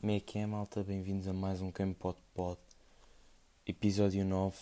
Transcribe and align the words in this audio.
Como 0.00 0.12
é 0.12 0.20
que 0.20 0.38
é, 0.38 0.46
malta? 0.46 0.84
Bem-vindos 0.84 1.26
a 1.26 1.32
mais 1.32 1.60
um 1.60 1.72
Campo 1.72 1.98
Pod 1.98 2.18
Pod. 2.32 2.60
Episódio 3.66 4.24
9. 4.24 4.56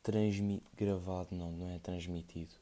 Transmi... 0.00 0.62
Gravado, 0.76 1.34
não, 1.34 1.50
não 1.50 1.68
é 1.70 1.80
transmitido. 1.80 2.54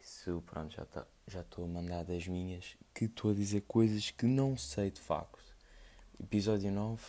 Isso, 0.00 0.40
pronto, 0.46 0.72
já 0.72 0.84
tá, 0.84 1.04
já 1.26 1.40
estou 1.40 1.64
a 1.64 1.68
mandar 1.68 2.04
das 2.04 2.28
minhas. 2.28 2.76
Que 2.94 3.06
estou 3.06 3.32
a 3.32 3.34
dizer 3.34 3.62
coisas 3.62 4.12
que 4.12 4.24
não 4.24 4.56
sei 4.56 4.92
de 4.92 5.00
facto. 5.00 5.42
Episódio 6.22 6.70
9. 6.70 7.02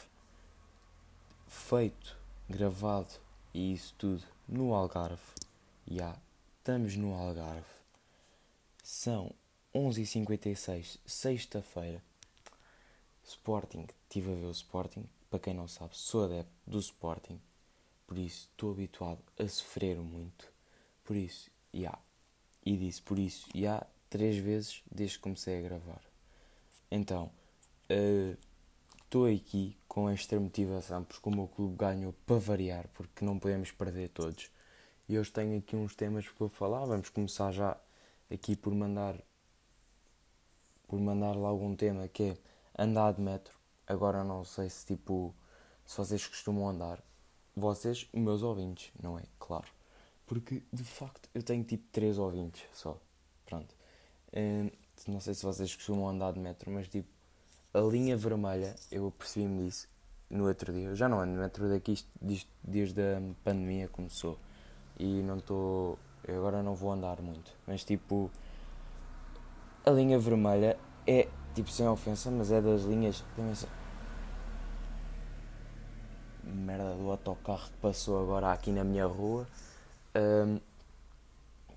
Feito, 1.47 2.17
gravado 2.49 3.13
e 3.53 3.71
isso 3.71 3.93
tudo 3.99 4.23
no 4.47 4.73
Algarve. 4.73 5.21
Já, 5.85 6.17
estamos 6.57 6.95
no 6.95 7.13
Algarve. 7.13 7.69
São 8.83 9.31
11h56, 9.75 10.97
sexta-feira. 11.05 12.01
Sporting, 13.23 13.87
estive 14.13 14.31
a 14.31 14.35
ver 14.35 14.45
o 14.45 14.51
Sporting. 14.51 15.05
Para 15.29 15.39
quem 15.39 15.53
não 15.55 15.67
sabe, 15.67 15.97
sou 15.97 16.25
adepto 16.25 16.51
do 16.67 16.79
Sporting. 16.79 17.41
Por 18.05 18.19
isso, 18.19 18.47
estou 18.51 18.71
habituado 18.71 19.23
a 19.39 19.47
sofrer 19.47 19.97
muito. 19.97 20.47
Por 21.03 21.15
isso, 21.15 21.49
já. 21.73 21.79
Yeah. 21.79 21.99
E 22.65 22.77
disse 22.77 23.01
por 23.01 23.17
isso, 23.17 23.47
já, 23.53 23.59
yeah, 23.59 23.87
três 24.09 24.37
vezes 24.37 24.83
desde 24.89 25.17
que 25.17 25.23
comecei 25.23 25.57
a 25.57 25.61
gravar. 25.61 26.01
Então, 26.91 27.31
estou 29.03 29.25
uh, 29.25 29.35
aqui 29.35 29.75
com 29.87 30.07
esta 30.07 30.39
motivação, 30.39 31.03
porque 31.03 31.27
o 31.27 31.31
meu 31.31 31.47
clube 31.47 31.75
ganhou 31.75 32.13
para 32.25 32.37
variar, 32.37 32.87
porque 32.93 33.25
não 33.25 33.39
podemos 33.39 33.71
perder 33.71 34.09
todos. 34.09 34.51
E 35.09 35.17
hoje 35.17 35.31
tenho 35.31 35.57
aqui 35.57 35.75
uns 35.75 35.95
temas 35.95 36.29
para 36.29 36.47
falar. 36.47 36.85
Vamos 36.85 37.09
começar 37.09 37.51
já 37.51 37.75
aqui 38.31 38.55
por 38.55 38.73
mandar 38.73 39.15
por 40.87 40.99
mandar 40.99 41.35
lá 41.35 41.49
algum 41.49 41.75
tema 41.75 42.07
que 42.07 42.23
é 42.23 42.37
andar 42.77 43.13
de 43.13 43.21
metro. 43.21 43.62
Agora 43.87 44.23
não 44.23 44.43
sei 44.43 44.69
se 44.69 44.85
tipo 44.85 45.33
se 45.85 45.97
vocês 45.97 46.25
costumam 46.27 46.69
andar. 46.69 47.03
Vocês, 47.55 48.07
meus 48.13 48.41
ouvintes, 48.41 48.91
não 49.01 49.19
é? 49.19 49.23
Claro. 49.39 49.67
Porque 50.25 50.63
de 50.71 50.83
facto 50.83 51.29
eu 51.33 51.43
tenho 51.43 51.63
tipo 51.63 51.83
3 51.91 52.17
ouvintes 52.17 52.63
só. 52.73 52.99
Pronto. 53.45 53.75
Um, 54.35 54.69
não 55.07 55.19
sei 55.19 55.33
se 55.33 55.43
vocês 55.45 55.75
costumam 55.75 56.07
andar 56.07 56.33
de 56.33 56.39
metro, 56.39 56.71
mas 56.71 56.87
tipo 56.87 57.09
a 57.73 57.79
linha 57.79 58.15
vermelha, 58.15 58.75
eu 58.91 59.11
percebi-me 59.17 59.65
disso 59.65 59.87
no 60.29 60.47
outro 60.47 60.71
dia. 60.71 60.89
Eu 60.89 60.95
já 60.95 61.09
não 61.09 61.19
ando 61.19 61.33
de 61.33 61.39
metro 61.39 61.67
daqui 61.69 61.97
desde 62.63 63.01
a 63.01 63.21
pandemia 63.43 63.87
começou. 63.87 64.37
E 64.99 65.21
não 65.23 65.37
estou. 65.37 65.97
Agora 66.27 66.61
não 66.61 66.75
vou 66.75 66.91
andar 66.91 67.21
muito. 67.21 67.51
Mas 67.65 67.83
tipo. 67.83 68.29
A 69.85 69.89
linha 69.89 70.17
vermelha 70.17 70.77
é 71.05 71.27
tipo 71.53 71.69
sem 71.69 71.87
ofensa, 71.87 72.31
mas 72.31 72.51
é 72.51 72.61
das 72.61 72.83
linhas. 72.83 73.23
Merda 76.53 76.95
do 76.95 77.09
autocarro 77.09 77.69
que 77.69 77.77
passou 77.77 78.21
agora 78.21 78.51
aqui 78.51 78.71
na 78.71 78.83
minha 78.83 79.05
rua. 79.05 79.47
Um, 80.15 80.59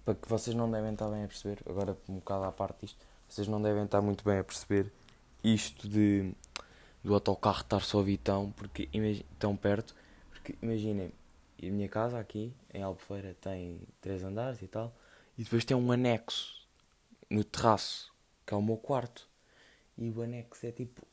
para 0.04 0.14
que 0.14 0.28
vocês 0.28 0.54
não 0.54 0.70
devem 0.70 0.92
estar 0.92 1.08
bem 1.08 1.24
a 1.24 1.26
perceber, 1.26 1.58
agora 1.68 1.96
um 2.08 2.16
bocado 2.16 2.44
à 2.44 2.52
parte 2.52 2.82
disto, 2.82 2.98
vocês 3.28 3.48
não 3.48 3.60
devem 3.60 3.84
estar 3.84 4.00
muito 4.00 4.22
bem 4.24 4.38
a 4.38 4.44
perceber 4.44 4.92
isto 5.42 5.88
de 5.88 6.32
do 7.02 7.14
autocarro 7.14 7.60
estar 7.60 7.80
só 7.80 8.02
vitão, 8.02 8.52
porque 8.56 8.88
tão 9.38 9.56
perto, 9.56 9.94
porque 10.30 10.56
imaginem, 10.60 11.12
a 11.62 11.66
minha 11.66 11.88
casa 11.88 12.18
aqui 12.18 12.52
em 12.74 12.82
Albufeira 12.82 13.34
tem 13.40 13.80
três 14.00 14.24
andares 14.24 14.60
e 14.60 14.66
tal, 14.66 14.92
e 15.38 15.44
depois 15.44 15.64
tem 15.64 15.76
um 15.76 15.92
anexo 15.92 16.66
no 17.30 17.44
terraço, 17.44 18.12
que 18.44 18.54
é 18.54 18.56
o 18.56 18.62
meu 18.62 18.76
quarto. 18.76 19.28
E 19.96 20.10
o 20.10 20.22
anexo 20.22 20.66
é 20.66 20.72
tipo. 20.72 21.06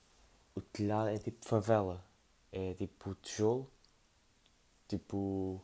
O 0.56 0.62
telhado 0.62 1.10
é 1.10 1.18
tipo 1.18 1.46
favela. 1.46 2.04
É 2.54 2.74
tipo 2.76 3.16
tijolo. 3.16 3.70
Tipo. 4.88 5.62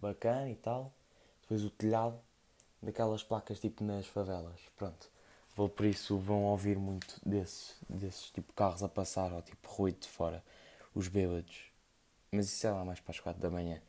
bacana 0.00 0.50
e 0.50 0.56
tal. 0.56 0.92
Depois 1.42 1.64
o 1.64 1.70
telhado 1.70 2.20
daquelas 2.82 3.22
placas 3.24 3.58
tipo 3.60 3.82
nas 3.82 4.06
favelas. 4.06 4.60
Pronto. 4.76 5.10
Vou 5.56 5.68
por 5.68 5.86
isso 5.86 6.18
vão 6.18 6.44
ouvir 6.44 6.76
muito 6.78 7.18
desses, 7.24 7.76
desses 7.88 8.30
tipo 8.30 8.52
carros 8.52 8.82
a 8.82 8.88
passar 8.88 9.32
ou 9.32 9.42
tipo 9.42 9.68
ruído 9.68 10.00
de 10.00 10.08
fora. 10.08 10.44
Os 10.94 11.08
bêbados. 11.08 11.72
Mas 12.30 12.46
isso 12.46 12.66
é 12.66 12.70
lá 12.70 12.84
mais 12.84 13.00
para 13.00 13.12
as 13.12 13.20
4 13.20 13.40
da 13.40 13.50
manhã. 13.50 13.80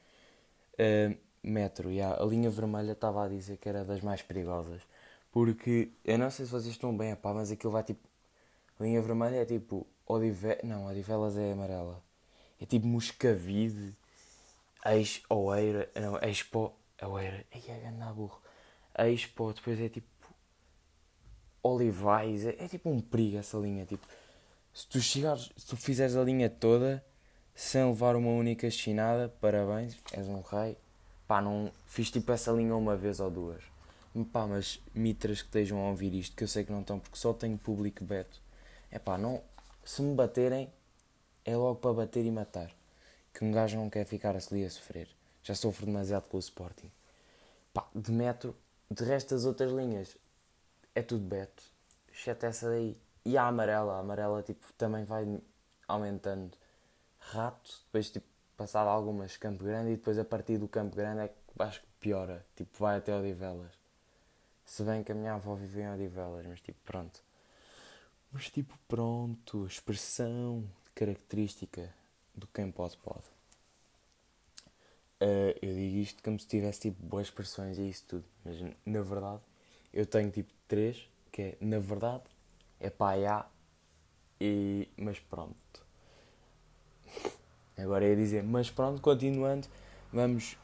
Uh, 0.73 1.17
metro, 1.43 1.91
yeah, 1.91 2.21
a 2.21 2.25
linha 2.25 2.49
vermelha 2.49 2.93
estava 2.93 3.25
a 3.25 3.27
dizer 3.27 3.57
que 3.57 3.67
era 3.69 3.83
das 3.83 4.01
mais 4.01 4.21
perigosas. 4.21 4.81
Porque 5.31 5.91
eu 6.05 6.17
não 6.17 6.31
sei 6.31 6.45
se 6.45 6.51
vocês 6.51 6.73
estão 6.73 6.95
bem, 6.95 7.15
pá, 7.15 7.33
mas 7.33 7.51
aquilo 7.51 7.73
vai 7.73 7.83
tipo 7.83 8.07
a 8.79 8.83
linha 8.83 9.01
vermelha 9.01 9.37
é 9.37 9.45
tipo 9.45 9.87
Odive... 10.05 10.59
Não, 10.63 10.85
Odivelas 10.87 11.37
é 11.37 11.51
amarela. 11.51 12.01
É 12.59 12.65
tipo 12.65 12.87
Moscavide, 12.87 13.95
Ex 14.85 15.21
Oeira. 15.29 15.89
Não, 15.95 16.17
Expo. 16.17 16.73
Oeira. 17.01 17.45
Ai, 17.53 17.63
é 17.67 17.79
grande 17.79 18.13
burro. 18.13 18.41
Expo, 18.97 19.53
depois 19.53 19.79
é 19.79 19.89
tipo. 19.89 20.07
Olivais. 21.61 22.45
É, 22.45 22.55
é, 22.59 22.67
tipo 22.67 22.89
um 22.89 23.01
perigo 23.01 23.37
essa 23.37 23.57
linha. 23.57 23.85
Tipo, 23.85 24.07
se 24.73 24.87
tu 24.87 24.99
chegares, 24.99 25.51
se 25.55 25.67
tu 25.67 25.77
fizeres 25.77 26.15
a 26.15 26.23
linha 26.23 26.49
toda 26.49 27.03
sem 27.53 27.83
levar 27.85 28.15
uma 28.15 28.29
única 28.29 28.69
chinada, 28.69 29.33
parabéns, 29.41 29.97
és 30.11 30.27
um 30.27 30.41
rei. 30.41 30.77
Pá, 31.27 31.41
não. 31.41 31.71
Fiz 31.85 32.09
tipo 32.09 32.31
essa 32.31 32.51
linha 32.51 32.75
uma 32.75 32.95
vez 32.95 33.19
ou 33.19 33.29
duas. 33.29 33.63
Pá, 34.31 34.47
mas 34.47 34.81
mitras 34.95 35.41
que 35.41 35.47
estejam 35.47 35.79
a 35.85 35.89
ouvir 35.89 36.13
isto, 36.13 36.35
que 36.35 36.43
eu 36.43 36.47
sei 36.47 36.63
que 36.63 36.71
não 36.71 36.81
estão, 36.81 36.99
porque 36.99 37.17
só 37.17 37.33
tenho 37.33 37.57
público 37.57 38.03
beto 38.03 38.41
é 38.91 38.99
pá, 38.99 39.17
não. 39.17 39.41
Se 39.83 40.01
me 40.01 40.15
baterem, 40.15 40.71
é 41.47 41.55
logo 41.55 41.79
para 41.79 41.93
bater 41.93 42.25
e 42.25 42.29
matar. 42.29 42.69
Que 43.33 43.45
um 43.45 43.53
gajo 43.53 43.77
não 43.77 43.89
quer 43.89 44.05
ficar 44.05 44.35
ali 44.35 44.65
a 44.65 44.69
sofrer. 44.69 45.07
Já 45.41 45.55
sofro 45.55 45.85
demasiado 45.85 46.27
com 46.27 46.35
o 46.35 46.39
Sporting. 46.41 46.91
Pá, 47.73 47.87
de 47.95 48.11
metro, 48.11 48.53
de 48.91 49.05
resto 49.05 49.33
das 49.33 49.45
outras 49.45 49.71
linhas, 49.71 50.17
é 50.93 51.01
tudo 51.01 51.23
beto. 51.23 51.63
Exceto 52.13 52.45
essa 52.45 52.67
daí. 52.69 52.97
E 53.23 53.37
a 53.37 53.47
amarela, 53.47 53.95
a 53.95 53.99
amarela 53.99 54.43
tipo, 54.43 54.73
também 54.73 55.05
vai 55.05 55.25
aumentando. 55.87 56.57
Rato, 57.17 57.79
depois 57.85 58.09
tipo, 58.09 58.25
passado 58.57 58.89
algumas 58.89 59.37
Campo 59.37 59.63
Grande 59.63 59.91
e 59.91 59.95
depois 59.95 60.19
a 60.19 60.25
partir 60.25 60.57
do 60.57 60.67
Campo 60.67 60.97
Grande 60.97 61.21
é 61.21 61.27
que 61.29 61.63
acho 61.63 61.79
que 61.79 61.87
piora. 62.01 62.45
Tipo, 62.57 62.77
vai 62.77 62.97
até 62.97 63.15
Odivelas. 63.15 63.71
Se 64.65 64.83
bem 64.83 65.01
que 65.01 65.13
a 65.13 65.15
minha 65.15 65.35
avó 65.35 65.55
vive 65.55 65.79
em 65.79 65.89
Odivelas, 65.93 66.45
mas 66.45 66.59
tipo, 66.59 66.79
pronto. 66.83 67.21
Mas 68.33 68.49
tipo, 68.49 68.77
pronto, 68.85 69.65
expressão 69.65 70.69
característica 70.97 71.93
do 72.33 72.47
quem 72.47 72.71
pode, 72.71 72.97
pode. 72.97 73.27
Uh, 75.21 75.53
eu 75.61 75.73
digo 75.73 75.97
isto 75.97 76.23
como 76.23 76.39
se 76.39 76.47
tivesse 76.47 76.81
tipo 76.81 77.03
boas 77.03 77.27
expressões 77.27 77.77
e 77.77 77.87
isso 77.87 78.05
tudo, 78.07 78.25
mas 78.43 78.59
na 78.85 79.01
verdade 79.01 79.41
eu 79.93 80.05
tenho 80.05 80.29
tipo 80.31 80.51
três, 80.67 81.07
que 81.31 81.41
é 81.41 81.57
na 81.61 81.79
verdade, 81.79 82.23
é 82.79 82.89
pá, 82.89 83.13
e 84.41 84.87
mas 84.97 85.19
pronto. 85.19 85.55
Agora 87.77 88.07
ia 88.07 88.15
dizer, 88.15 88.43
mas 88.43 88.71
pronto, 88.71 88.99
continuando, 89.01 89.67
vamos 90.11 90.57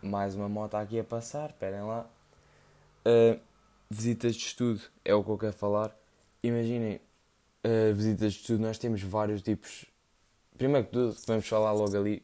mais 0.00 0.36
uma 0.36 0.48
moto 0.48 0.76
aqui 0.76 0.98
a 1.00 1.04
passar, 1.04 1.50
esperem 1.50 1.82
lá. 1.82 2.08
Uh, 3.04 3.40
visitas 3.90 4.36
de 4.36 4.44
estudo 4.44 4.80
é 5.04 5.14
o 5.14 5.24
que 5.24 5.30
eu 5.30 5.38
quero 5.38 5.52
falar 5.52 5.96
imaginem, 6.42 7.00
uh, 7.66 7.94
visitas 7.94 8.32
de 8.32 8.40
estudo, 8.40 8.60
nós 8.60 8.78
temos 8.78 9.02
vários 9.02 9.42
tipos. 9.42 9.84
Primeiro 10.56 10.86
que 10.86 10.92
tudo, 10.92 11.16
vamos 11.26 11.46
falar 11.48 11.72
logo 11.72 11.96
ali, 11.96 12.22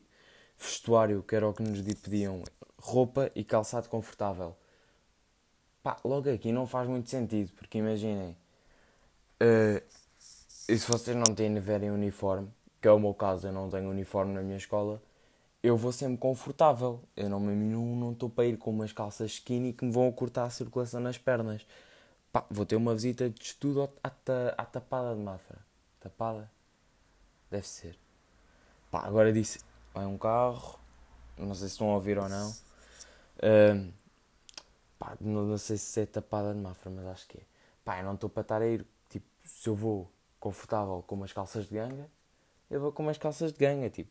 vestuário, 0.58 1.22
que 1.22 1.34
era 1.34 1.48
o 1.48 1.52
que 1.52 1.62
nos 1.62 1.80
pediam, 1.96 2.42
roupa 2.78 3.30
e 3.34 3.44
calçado 3.44 3.88
confortável. 3.88 4.56
Pá, 5.82 5.96
logo 6.04 6.30
aqui 6.30 6.52
não 6.52 6.66
faz 6.66 6.88
muito 6.88 7.10
sentido, 7.10 7.52
porque 7.54 7.78
imaginem, 7.78 8.36
uh, 9.42 9.82
e 10.68 10.78
se 10.78 10.90
vocês 10.90 11.16
não 11.16 11.34
tiverem 11.34 11.90
uniforme, 11.90 12.48
que 12.80 12.88
é 12.88 12.92
o 12.92 12.98
meu 12.98 13.12
caso, 13.12 13.48
eu 13.48 13.52
não 13.52 13.68
tenho 13.68 13.90
uniforme 13.90 14.32
na 14.32 14.42
minha 14.42 14.56
escola, 14.56 15.02
eu 15.62 15.76
vou 15.76 15.92
sempre 15.92 16.18
confortável. 16.18 17.00
Eu 17.16 17.28
não 17.28 17.38
estou 17.38 17.56
não, 17.56 18.16
não 18.20 18.30
para 18.30 18.46
ir 18.46 18.58
com 18.58 18.70
umas 18.70 18.92
calças 18.92 19.32
skinny 19.32 19.72
que 19.72 19.84
me 19.84 19.92
vão 19.92 20.10
cortar 20.10 20.44
a 20.44 20.50
circulação 20.50 21.00
nas 21.00 21.18
pernas. 21.18 21.64
Pá, 22.32 22.46
vou 22.50 22.64
ter 22.64 22.76
uma 22.76 22.94
visita 22.94 23.28
de 23.28 23.42
estudo 23.42 23.92
à, 24.02 24.10
à 24.56 24.64
Tapada 24.64 25.14
de 25.14 25.20
Mafra. 25.20 25.58
Tapada? 26.00 26.50
Deve 27.50 27.66
ser. 27.66 27.98
Pá, 28.90 29.00
agora 29.00 29.30
disse, 29.30 29.60
vai 29.92 30.06
um 30.06 30.16
carro, 30.16 30.80
não 31.36 31.54
sei 31.54 31.68
se 31.68 31.74
estão 31.74 31.90
a 31.90 31.94
ouvir 31.94 32.18
ou 32.18 32.28
não. 32.28 32.50
Uh, 33.36 33.92
pá, 34.98 35.14
não, 35.20 35.44
não, 35.44 35.58
sei 35.58 35.76
se 35.76 36.00
é 36.00 36.06
Tapada 36.06 36.54
de 36.54 36.60
Mafra, 36.60 36.90
mas 36.90 37.06
acho 37.06 37.28
que 37.28 37.38
é. 37.38 37.42
Pá, 37.84 37.98
eu 37.98 38.04
não 38.04 38.14
estou 38.14 38.30
para 38.30 38.40
estar 38.40 38.62
a 38.62 38.66
ir, 38.66 38.86
tipo, 39.10 39.26
se 39.44 39.68
eu 39.68 39.74
vou 39.74 40.10
confortável 40.40 41.04
com 41.06 41.14
umas 41.14 41.32
calças 41.34 41.66
de 41.66 41.74
ganga, 41.74 42.08
eu 42.70 42.80
vou 42.80 42.92
com 42.92 43.02
umas 43.02 43.18
calças 43.18 43.52
de 43.52 43.58
ganga, 43.58 43.90
tipo. 43.90 44.10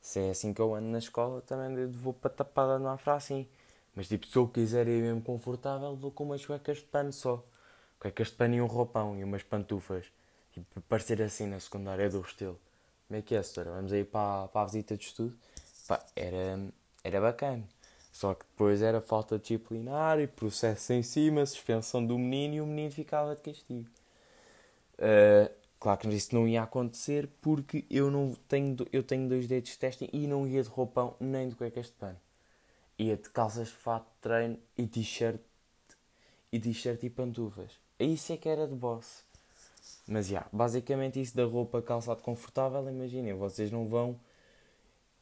Se 0.00 0.20
é 0.20 0.30
assim 0.30 0.52
que 0.52 0.60
eu 0.60 0.74
ando 0.74 0.88
na 0.88 0.98
escola, 0.98 1.40
também 1.42 1.86
vou 1.86 2.12
para 2.12 2.30
Tapada 2.30 2.78
de 2.78 2.84
Mafra 2.84 3.14
assim. 3.14 3.48
Mas 3.94 4.08
tipo, 4.08 4.26
se 4.26 4.36
eu 4.36 4.46
quiser 4.48 4.86
ir 4.88 5.02
mesmo 5.02 5.22
confortável, 5.22 5.96
vou 5.96 6.10
com 6.10 6.24
umas 6.24 6.44
cuecas 6.44 6.78
de 6.78 6.84
pano 6.84 7.12
só. 7.12 7.44
Cuecas 7.98 8.28
de 8.28 8.34
pano 8.34 8.54
e 8.54 8.60
um 8.60 8.66
roupão 8.66 9.18
e 9.18 9.24
umas 9.24 9.42
pantufas. 9.42 10.06
Tipo, 10.52 10.80
parecer 10.82 11.20
assim 11.22 11.46
na 11.46 11.60
secundária 11.60 12.08
do 12.08 12.20
estilo. 12.20 12.58
como 13.06 13.18
é 13.18 13.22
que 13.22 13.34
é, 13.34 13.42
senhora? 13.42 13.72
Vamos 13.72 13.92
aí 13.92 14.04
para, 14.04 14.48
para 14.48 14.62
a 14.62 14.64
visita 14.64 14.96
de 14.96 15.04
estudo. 15.04 15.36
Pá, 15.86 16.04
era, 16.14 16.58
era 17.02 17.20
bacana. 17.20 17.64
Só 18.12 18.34
que 18.34 18.44
depois 18.44 18.82
era 18.82 19.00
falta 19.00 19.38
disciplinar 19.38 20.18
e 20.18 20.26
processo 20.26 20.92
em 20.92 21.02
cima, 21.02 21.46
suspensão 21.46 22.04
do 22.04 22.18
menino 22.18 22.54
e 22.54 22.60
o 22.60 22.66
menino 22.66 22.90
ficava 22.90 23.34
de 23.36 23.42
castigo. 23.42 23.88
Uh, 24.94 25.48
claro 25.78 26.00
que 26.00 26.08
isso 26.08 26.34
não 26.34 26.48
ia 26.48 26.64
acontecer 26.64 27.28
porque 27.40 27.84
eu 27.88 28.10
não 28.10 28.34
tenho, 28.48 28.76
eu 28.92 29.04
tenho 29.04 29.28
dois 29.28 29.46
dedos 29.46 29.70
de 29.70 29.78
teste 29.78 30.10
e 30.12 30.26
não 30.26 30.46
ia 30.48 30.60
de 30.62 30.68
roupão 30.68 31.14
nem 31.20 31.48
de 31.48 31.54
cuecas 31.54 31.86
de 31.86 31.92
pano. 31.92 32.16
Ia 32.98 33.16
de 33.16 33.30
calças 33.30 33.68
de 33.68 33.74
fato 33.74 34.04
de 34.04 34.20
treino 34.20 34.58
e 34.76 34.86
t-shirt 34.86 35.40
e 36.52 36.58
t-shirt 36.58 37.02
e 37.04 37.10
pantufas. 37.10 37.78
Isso 37.98 38.32
é 38.32 38.36
que 38.36 38.48
era 38.48 38.66
de 38.66 38.74
boss. 38.74 39.24
Mas 40.06 40.26
já, 40.26 40.38
yeah, 40.38 40.48
basicamente 40.52 41.20
isso 41.20 41.36
da 41.36 41.44
roupa 41.44 41.82
calçado 41.82 42.22
confortável, 42.22 42.88
imaginem, 42.88 43.34
vocês 43.34 43.70
não 43.70 43.86
vão. 43.86 44.18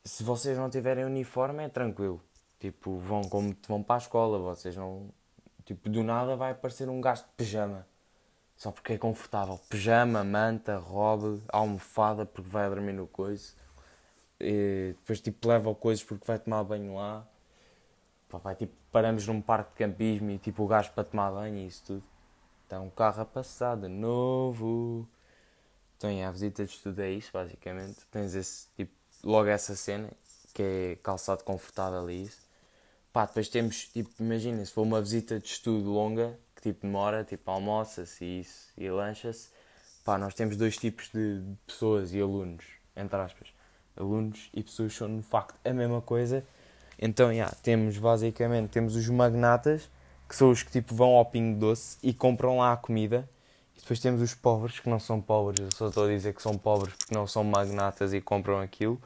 Se 0.04 0.22
vocês 0.22 0.56
não 0.56 0.70
tiverem 0.70 1.04
uniforme 1.04 1.64
é 1.64 1.68
tranquilo. 1.68 2.22
Tipo, 2.60 2.96
vão 2.98 3.22
como 3.22 3.54
vão 3.66 3.82
para 3.82 3.96
a 3.96 3.98
escola, 3.98 4.38
vocês 4.38 4.76
não. 4.76 5.10
Tipo, 5.64 5.88
do 5.88 6.02
nada 6.04 6.36
vai 6.36 6.52
aparecer 6.52 6.88
um 6.88 7.00
gajo 7.00 7.22
de 7.22 7.28
pijama. 7.36 7.86
Só 8.56 8.70
porque 8.70 8.94
é 8.94 8.98
confortável. 8.98 9.60
Pijama, 9.68 10.24
manta, 10.24 10.78
robe, 10.78 11.42
almofada 11.48 12.24
porque 12.24 12.48
vai 12.48 12.68
dormir 12.68 12.92
no 12.92 13.06
coiso. 13.06 13.54
E 14.40 14.94
depois 14.98 15.20
tipo 15.20 15.48
leva 15.48 15.74
coisas 15.74 16.04
porque 16.04 16.24
vai 16.26 16.38
tomar 16.38 16.64
banho 16.64 16.94
lá. 16.94 17.26
Pá, 18.28 18.38
vai 18.38 18.56
tipo, 18.56 18.74
paramos 18.90 19.26
num 19.26 19.40
parque 19.40 19.70
de 19.70 19.76
campismo 19.76 20.30
e 20.30 20.38
tipo 20.38 20.64
o 20.64 20.66
gajo 20.66 20.90
para 20.92 21.04
tomar 21.04 21.30
banho 21.30 21.56
e 21.56 21.66
isso 21.66 21.82
tudo. 21.86 22.04
Está 22.64 22.80
um 22.80 22.90
carro 22.90 23.22
a 23.22 23.24
passar 23.24 23.76
de 23.76 23.88
novo. 23.88 25.08
Então, 25.96 26.10
a 26.26 26.30
visita 26.30 26.64
de 26.64 26.72
estudo 26.72 27.00
é 27.00 27.10
isso, 27.10 27.30
basicamente. 27.32 27.98
Tens 28.10 28.34
esse, 28.34 28.66
tipo, 28.76 28.92
logo 29.22 29.48
essa 29.48 29.74
cena, 29.76 30.10
que 30.52 30.62
é 30.62 30.98
calçado 31.02 31.44
confortável 31.44 32.10
e 32.10 32.22
isso. 32.22 32.46
Pá, 33.12 33.24
depois 33.24 33.48
temos, 33.48 33.88
tipo, 33.88 34.10
imagina, 34.20 34.64
se 34.64 34.72
for 34.72 34.82
uma 34.82 35.00
visita 35.00 35.38
de 35.38 35.46
estudo 35.46 35.90
longa, 35.90 36.38
que 36.54 36.62
tipo 36.62 36.86
demora, 36.86 37.24
tipo 37.24 37.50
almoça-se 37.50 38.24
e 38.24 38.40
isso, 38.40 38.72
e 38.76 38.90
lancha-se. 38.90 39.48
Pá, 40.04 40.18
nós 40.18 40.34
temos 40.34 40.56
dois 40.56 40.76
tipos 40.76 41.08
de 41.10 41.42
pessoas 41.66 42.12
e 42.12 42.20
alunos, 42.20 42.64
entre 42.94 43.18
aspas. 43.18 43.48
Alunos 43.96 44.50
e 44.52 44.62
pessoas 44.62 44.92
são, 44.94 45.16
de 45.16 45.22
facto, 45.22 45.58
a 45.64 45.72
mesma 45.72 46.02
coisa. 46.02 46.44
Então, 46.98 47.30
yeah, 47.30 47.54
temos 47.62 47.98
basicamente, 47.98 48.70
temos 48.70 48.96
os 48.96 49.08
magnatas, 49.08 49.90
que 50.28 50.34
são 50.34 50.50
os 50.50 50.62
que 50.62 50.70
tipo 50.70 50.94
vão 50.94 51.14
ao 51.16 51.24
Pingo 51.24 51.58
Doce 51.58 51.98
e 52.02 52.12
compram 52.12 52.58
lá 52.58 52.72
a 52.72 52.76
comida. 52.76 53.28
E 53.76 53.80
depois 53.80 54.00
temos 54.00 54.22
os 54.22 54.34
pobres, 54.34 54.80
que 54.80 54.88
não 54.88 54.98
são 54.98 55.20
pobres, 55.20 55.60
eu 55.60 55.70
só 55.70 55.88
estou 55.88 56.06
a 56.06 56.08
dizer 56.08 56.34
que 56.34 56.42
são 56.42 56.56
pobres 56.56 56.94
porque 56.94 57.14
não 57.14 57.26
são 57.26 57.44
magnatas 57.44 58.14
e 58.14 58.20
compram 58.20 58.60
aquilo, 58.60 59.00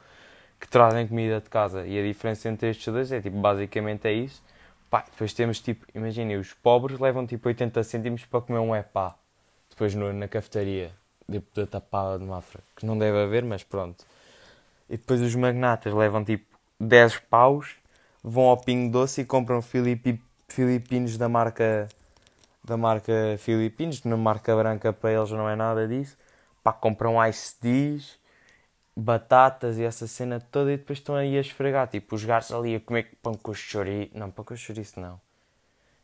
que 0.59 0.67
trazem 0.67 1.07
comida 1.07 1.41
de 1.41 1.49
casa. 1.49 1.85
E 1.85 1.99
a 1.99 2.03
diferença 2.03 2.47
entre 2.49 2.69
estes 2.69 2.91
dois 2.93 3.11
é 3.11 3.21
tipo, 3.21 3.37
basicamente 3.39 4.07
é 4.07 4.13
isso. 4.13 4.41
Pá, 4.89 5.05
depois 5.09 5.33
temos 5.33 5.59
tipo, 5.59 5.85
imaginem, 5.95 6.37
os 6.37 6.53
pobres 6.53 6.99
levam 6.99 7.25
tipo 7.25 7.47
80 7.47 7.83
cêntimos 7.83 8.25
para 8.25 8.41
comer 8.41 8.59
um 8.59 8.75
epá, 8.75 9.15
depois 9.69 9.95
no, 9.95 10.11
na 10.11 10.27
cafetaria, 10.27 10.91
tipo 11.31 11.47
da 11.55 11.65
tapada 11.65 12.19
de 12.19 12.25
Mafra, 12.25 12.61
que 12.75 12.85
não 12.85 12.97
deve 12.97 13.17
haver, 13.17 13.43
mas 13.43 13.63
pronto. 13.63 14.05
E 14.89 14.97
depois 14.97 15.21
os 15.21 15.33
magnatas 15.33 15.93
levam 15.93 16.25
tipo 16.25 16.45
10 16.77 17.19
paus, 17.19 17.77
vão 18.23 18.45
ao 18.45 18.57
Pingo 18.57 18.91
Doce 18.91 19.21
e 19.21 19.25
compram 19.25 19.61
Filipe 19.61 20.21
filipinos 20.47 21.17
da 21.17 21.29
marca 21.29 21.87
da 22.63 22.77
marca 22.77 23.35
Filipinos, 23.39 24.03
na 24.03 24.15
marca 24.17 24.55
branca 24.55 24.93
para 24.93 25.11
eles 25.13 25.31
não 25.31 25.49
é 25.49 25.55
nada 25.55 25.87
disso. 25.87 26.15
Pá, 26.63 26.71
compram 26.71 27.23
ice 27.27 27.55
teas, 27.59 28.19
batatas 28.95 29.77
e 29.77 29.83
essa 29.83 30.07
cena 30.07 30.39
toda 30.39 30.71
e 30.71 30.77
depois 30.77 30.99
estão 30.99 31.15
aí 31.15 31.37
a 31.37 31.41
esfregar. 31.41 31.87
Tipo, 31.87 32.15
os 32.15 32.23
gajos 32.23 32.51
ali 32.51 32.75
a 32.75 32.79
comer 32.79 33.17
pão 33.21 33.33
com 33.33 33.53
chouriço. 33.53 34.11
Não, 34.13 34.29
pão 34.29 34.45
com 34.45 34.55
chouriço 34.55 34.99
não. 34.99 35.19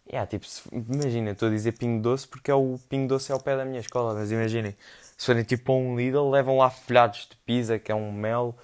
Yeah, 0.09 0.25
tipo, 0.25 0.45
se, 0.47 0.63
imagina, 0.71 1.31
estou 1.31 1.49
a 1.49 1.51
dizer 1.51 1.73
pingo 1.73 2.01
doce 2.01 2.27
porque 2.27 2.49
é 2.49 2.55
o 2.55 2.79
pingo 2.89 3.09
doce 3.09 3.31
é 3.31 3.33
ao 3.33 3.41
pé 3.41 3.57
da 3.57 3.65
minha 3.65 3.81
escola, 3.81 4.13
mas 4.13 4.31
imaginem, 4.31 4.73
se 5.17 5.25
forem 5.25 5.43
tipo 5.43 5.71
a 5.73 5.75
um 5.75 5.97
Lidl, 5.97 6.29
levam 6.29 6.57
lá 6.57 6.69
folhados 6.69 7.27
de 7.29 7.35
pizza, 7.45 7.77
que 7.77 7.91
é 7.91 7.95
um 7.95 8.11
mel, 8.11 8.55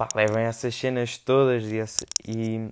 pá, 0.00 0.08
levam 0.14 0.38
essas 0.38 0.74
cenas 0.74 1.18
todas 1.18 1.64
e, 1.64 1.76
essa, 1.76 2.06
e 2.26 2.70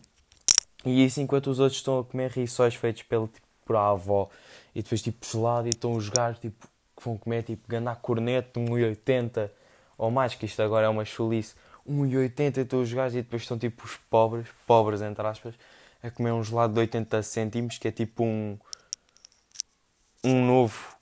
e 0.83 1.05
isso 1.05 1.21
enquanto 1.21 1.49
os 1.51 1.59
outros 1.59 1.79
estão 1.79 1.99
a 1.99 2.05
comer 2.05 2.31
rissóis 2.31 2.75
feitos 2.75 3.03
pelo, 3.03 3.29
tipo, 3.29 3.47
por 3.67 3.77
a 3.77 3.91
avó. 3.91 4.31
E 4.75 4.83
depois 4.83 5.03
tipo 5.03 5.27
gelado 5.27 5.67
e 5.67 5.71
estão 5.71 5.93
os 5.93 6.09
gajos 6.09 6.41
tipo, 6.41 6.67
que 6.97 7.05
vão 7.05 7.19
comer 7.19 7.43
tipo 7.43 7.69
ganhar 7.69 7.95
corneto 7.97 8.59
de 8.59 8.71
1,80 8.71 9.51
ou 9.99 10.11
mais, 10.11 10.35
que 10.35 10.47
isto 10.47 10.63
agora 10.63 10.87
é 10.87 10.89
uma 10.89 11.05
chulice. 11.05 11.55
1,80 11.87 12.57
e 12.57 12.61
estão 12.63 12.81
os 12.81 12.91
gajos 12.91 13.19
e 13.19 13.23
depois 13.23 13.43
estão 13.43 13.59
tipo 13.59 13.85
os 13.85 13.97
pobres, 14.09 14.47
pobres 14.67 15.03
entre 15.03 15.27
aspas, 15.27 15.55
a 16.03 16.11
comer 16.11 16.33
um 16.33 16.43
gelado 16.43 16.73
de 16.73 16.81
80 16.81 17.23
cêntimos 17.23 17.77
que 17.77 17.89
é 17.89 17.93
tipo 17.93 18.25
um 18.25 18.59
um 20.25 20.47
novo. 20.47 20.97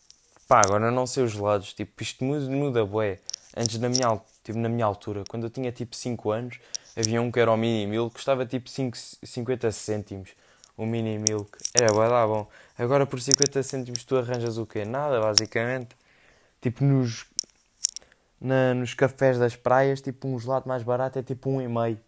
Pá, 0.49 0.63
agora 0.65 0.91
não 0.91 1.07
sei 1.07 1.23
os 1.23 1.33
gelados, 1.33 1.73
tipo, 1.73 2.03
isto 2.03 2.25
muda, 2.25 2.49
muda 2.49 2.85
bué. 2.85 3.21
Antes 3.57 3.79
na 3.79 3.89
minha, 3.89 4.21
tipo, 4.47 4.59
na 4.59 4.69
minha 4.69 4.87
altura, 4.87 5.25
quando 5.29 5.45
eu 5.45 5.51
tinha 5.51 5.71
tipo 5.71 5.95
5 5.95 6.31
anos, 6.31 6.59
Havia 6.99 7.21
um 7.21 7.31
que 7.31 7.39
era 7.39 7.53
o 7.53 7.57
Mini 7.59 7.87
Milk, 7.87 8.15
custava 8.15 8.47
tipo 8.47 8.71
5, 8.71 8.97
50 8.97 9.71
cêntimos. 9.71 10.31
O 10.79 10.87
Mini 10.87 11.19
Milk. 11.19 11.59
Era 11.75 11.93
bué 11.93 12.09
da 12.09 12.27
bom. 12.27 12.49
Agora 12.79 13.07
por 13.07 13.21
50 13.21 13.63
cêntimos 13.63 14.03
tu 14.05 14.17
arranjas 14.17 14.57
o 14.57 14.67
quê? 14.67 14.85
Nada, 14.87 15.21
basicamente. 15.21 15.95
Tipo 16.59 16.85
nos, 16.85 17.27
na, 18.41 18.73
nos 18.73 18.95
cafés 18.95 19.39
das 19.39 19.55
praias, 19.57 20.01
tipo 20.01 20.27
um 20.27 20.39
gelado 20.39 20.67
mais 20.67 20.83
barato 20.83 21.19
é 21.19 21.23
tipo 21.23 21.51
um 21.51 21.61
e 21.61 21.69
meio. 21.69 22.01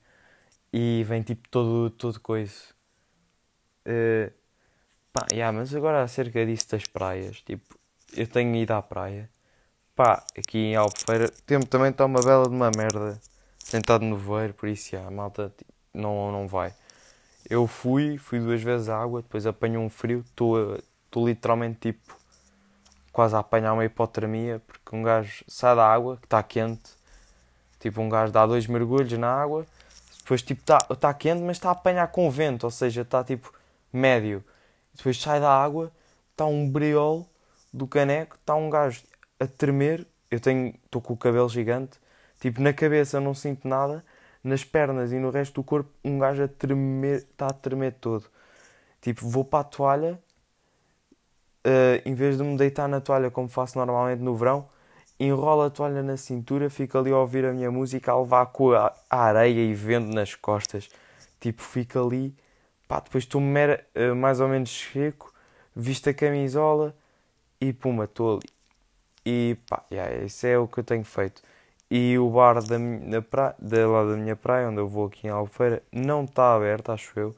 E 0.73 1.05
vem 1.06 1.23
tipo 1.23 1.46
todo, 1.50 1.90
todo 1.90 2.19
coisa. 2.20 2.55
Uh, 3.87 4.32
pá, 5.12 5.26
yeah, 5.32 5.56
mas 5.56 5.75
agora 5.75 6.02
acerca 6.02 6.44
disso 6.46 6.70
das 6.70 6.87
praias, 6.87 7.40
tipo, 7.43 7.79
eu 8.17 8.26
tenho 8.26 8.55
ido 8.56 8.73
à 8.73 8.82
praia. 8.82 9.31
Pá, 9.99 10.23
aqui 10.39 10.59
em 10.59 10.77
Albufeira, 10.77 11.25
o 11.25 11.43
tempo 11.43 11.67
também 11.67 11.91
está 11.91 12.05
uma 12.05 12.21
bela 12.21 12.49
de 12.49 12.55
uma 12.55 12.71
merda 12.71 13.21
sentado 13.59 14.05
no 14.05 14.17
voeiro, 14.17 14.55
por 14.55 14.69
isso 14.69 14.93
já, 14.93 15.05
a 15.05 15.11
malta 15.11 15.53
não, 15.93 16.31
não 16.31 16.47
vai. 16.47 16.73
Eu 17.50 17.67
fui, 17.67 18.17
fui 18.17 18.39
duas 18.39 18.62
vezes 18.62 18.89
à 18.89 18.97
água, 18.97 19.23
depois 19.23 19.45
apanho 19.45 19.81
um 19.81 19.91
frio, 19.91 20.21
estou 20.21 20.79
literalmente 21.27 21.81
tipo 21.81 22.17
quase 23.11 23.35
a 23.35 23.41
apanhar 23.41 23.73
uma 23.73 23.85
hipotermia, 23.85 24.62
porque 24.65 24.95
um 24.95 25.03
gajo 25.03 25.43
sai 25.49 25.75
da 25.75 25.93
água, 25.93 26.17
que 26.19 26.27
está 26.27 26.41
quente, 26.45 26.93
tipo 27.81 28.00
um 28.00 28.09
gajo 28.09 28.33
dá 28.33 28.47
dois 28.47 28.69
mergulhos 28.69 29.19
na 29.19 29.35
água, 29.35 29.67
depois 30.21 30.43
tipo 30.43 30.61
está 30.61 30.78
tá 30.78 31.12
quente, 31.12 31.43
mas 31.43 31.57
está 31.57 31.71
a 31.71 31.73
apanhar 31.73 32.07
com 32.07 32.31
vento, 32.31 32.62
ou 32.62 32.71
seja, 32.71 33.02
está 33.02 33.25
tipo 33.25 33.52
médio. 33.93 34.45
Depois 34.95 35.21
sai 35.21 35.40
da 35.40 35.50
água, 35.50 35.90
está 36.31 36.45
um 36.45 36.71
briol 36.71 37.28
do 37.73 37.85
caneco, 37.88 38.37
está 38.37 38.55
um 38.55 38.71
gajo 38.71 39.08
a 39.40 39.47
tremer, 39.47 40.07
eu 40.30 40.40
tenho, 40.40 40.75
estou 40.85 41.00
com 41.00 41.14
o 41.14 41.16
cabelo 41.16 41.49
gigante, 41.49 41.99
Tipo, 42.40 42.62
na 42.62 42.73
cabeça 42.73 43.21
não 43.21 43.35
sinto 43.35 43.66
nada, 43.66 44.04
nas 44.42 44.64
pernas 44.64 45.12
e 45.12 45.16
no 45.18 45.30
resto 45.30 45.54
do 45.54 45.64
corpo 45.64 45.90
um 46.04 46.18
gajo 46.18 46.45
a 46.45 46.49
tremer, 46.49 47.18
está 47.18 47.49
a 47.49 47.52
tremer 47.52 47.95
todo. 47.95 48.26
Tipo, 49.00 49.28
vou 49.28 49.45
para 49.45 49.61
a 49.61 49.64
toalha, 49.64 50.21
uh, 51.66 52.09
em 52.09 52.14
vez 52.14 52.38
de 52.38 52.45
me 52.45 52.57
deitar 52.57 52.88
na 52.88 53.00
toalha 53.00 53.30
como 53.30 53.49
faço 53.49 53.76
normalmente 53.78 54.21
no 54.21 54.37
verão, 54.37 54.68
enrolo 55.18 55.62
a 55.62 55.71
toalha 55.71 56.02
na 56.02 56.16
cintura, 56.16 56.71
fico 56.71 56.97
ali 56.99 57.11
a 57.11 57.18
ouvir 57.18 57.45
a 57.45 57.52
minha 57.52 57.71
música, 57.71 58.12
a 58.12 58.21
levar 58.21 58.47
com 58.47 58.73
a, 58.73 58.95
areia 59.11 59.64
e 59.64 59.75
vento 59.75 60.14
nas 60.14 60.35
costas. 60.35 60.88
Tipo, 61.40 61.62
fico 61.62 61.99
ali, 61.99 62.35
pá, 62.87 63.00
depois 63.00 63.25
estou 63.25 63.40
uh, 63.40 64.16
mais 64.16 64.40
ou 64.40 64.49
menos 64.49 64.71
seco, 64.92 65.33
visto 65.75 66.09
a 66.09 66.14
camisola 66.14 66.95
e 67.61 67.73
puma, 67.73 68.04
estou 68.04 68.38
ali. 68.38 68.58
E 69.30 69.56
pá, 69.68 69.85
yeah, 69.92 70.25
isso 70.25 70.47
é 70.47 70.58
o 70.58 70.66
que 70.66 70.80
eu 70.80 70.85
tenho 70.85 71.04
feito. 71.04 71.42
E 71.90 72.18
o 72.18 72.30
bar 72.30 72.62
da, 72.62 72.78
minha 72.78 73.20
praia, 73.20 73.54
da, 73.58 73.87
lá 73.87 74.04
da 74.04 74.16
minha 74.16 74.35
praia, 74.37 74.68
onde 74.68 74.78
eu 74.80 74.88
vou 74.88 75.06
aqui 75.06 75.26
em 75.26 75.30
Albufeira, 75.30 75.82
não 75.92 76.25
está 76.25 76.54
aberto, 76.54 76.90
acho 76.92 77.18
eu. 77.20 77.37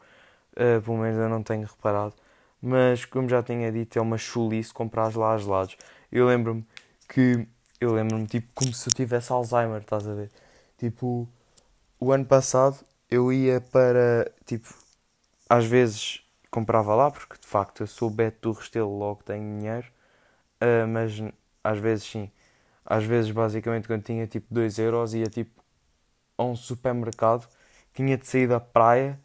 Uh, 0.52 0.80
pelo 0.82 0.98
menos 0.98 1.18
eu 1.18 1.28
não 1.28 1.42
tenho 1.42 1.66
reparado. 1.66 2.14
Mas, 2.62 3.04
como 3.04 3.28
já 3.28 3.42
tinha 3.42 3.72
dito, 3.72 3.98
é 3.98 4.02
uma 4.02 4.18
chulice 4.18 4.72
comprar 4.72 5.16
lá 5.16 5.36
gelados. 5.36 5.76
Eu 6.12 6.26
lembro-me 6.26 6.64
que... 7.08 7.46
Eu 7.80 7.92
lembro-me, 7.94 8.26
tipo, 8.26 8.48
como 8.54 8.72
se 8.72 8.88
eu 8.88 8.94
tivesse 8.94 9.32
Alzheimer, 9.32 9.80
estás 9.80 10.06
a 10.06 10.14
ver? 10.14 10.30
Tipo, 10.78 11.28
o 11.98 12.12
ano 12.12 12.24
passado 12.26 12.78
eu 13.10 13.32
ia 13.32 13.60
para... 13.60 14.30
Tipo, 14.46 14.72
às 15.48 15.64
vezes 15.66 16.22
comprava 16.50 16.94
lá, 16.94 17.10
porque 17.10 17.36
de 17.40 17.46
facto 17.48 17.82
eu 17.82 17.86
sou 17.88 18.10
Beto 18.10 18.52
do 18.52 18.58
Restelo, 18.58 18.96
logo 18.98 19.22
tenho 19.24 19.58
dinheiro. 19.58 19.86
Uh, 20.62 20.86
mas 20.88 21.20
às 21.62 21.78
vezes 21.78 22.04
sim 22.04 22.30
às 22.90 23.04
vezes, 23.04 23.30
basicamente, 23.30 23.86
quando 23.86 24.02
tinha 24.02 24.26
tipo 24.26 24.52
2 24.52 24.76
euros, 24.80 25.14
ia 25.14 25.26
tipo 25.26 25.62
a 26.36 26.42
um 26.42 26.56
supermercado, 26.56 27.46
tinha 27.94 28.18
de 28.18 28.26
sair 28.26 28.48
da 28.48 28.58
praia 28.58 29.16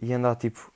e 0.00 0.10
andar 0.10 0.36
tipo 0.36 0.72